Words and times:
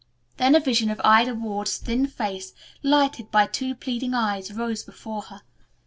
Then 0.37 0.55
a 0.55 0.59
vision 0.59 0.89
of 0.89 0.99
Ida 1.03 1.35
Ward's 1.35 1.77
thin 1.77 2.07
face, 2.07 2.53
lighted 2.81 3.29
by 3.29 3.45
two 3.45 3.75
pleading 3.75 4.15
eyes, 4.15 4.51
rose 4.51 4.81
before 4.83 5.21
her. 5.21 5.43